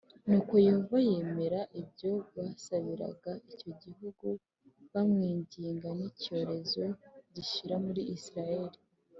nuko 0.27 0.53
Yehova 0.67 0.97
yemera 1.09 1.61
ibyo 1.81 2.11
basabiraga 2.35 3.31
icyo 3.53 3.71
gihugu 3.83 4.27
bamwinginga 4.93 5.89
n 5.99 6.01
icyorezo 6.09 6.81
gishira 7.33 7.75
muri 7.85 8.01
Isirayeli 8.15 8.77